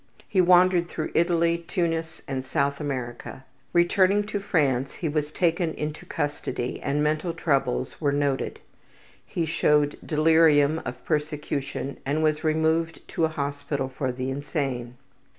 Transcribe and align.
He 0.27 0.41
wandered 0.41 0.89
through 0.89 1.11
Italy, 1.13 1.59
Tunis, 1.67 2.23
and 2.27 2.43
South 2.43 2.79
America. 2.79 3.45
Returning 3.71 4.23
to 4.23 4.39
France 4.39 4.93
he 4.95 5.07
was 5.07 5.31
taken 5.31 5.75
into 5.75 6.07
custody 6.07 6.81
and 6.81 7.03
mental 7.03 7.33
troubles 7.35 8.01
were 8.01 8.11
noted. 8.11 8.57
He 9.23 9.45
showed 9.45 9.99
delirium 10.03 10.81
of 10.85 11.05
persecution 11.05 11.97
and 12.03 12.23
was 12.23 12.43
removed 12.43 13.07
to 13.09 13.25
a 13.25 13.29
hospital 13.29 13.89
for 13.89 14.11
the 14.11 14.31
insane. 14.31 14.95